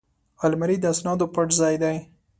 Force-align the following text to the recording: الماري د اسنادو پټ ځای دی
الماري 0.45 0.77
د 0.81 0.85
اسنادو 0.93 1.25
پټ 1.35 1.47
ځای 1.61 1.75
دی 1.83 1.95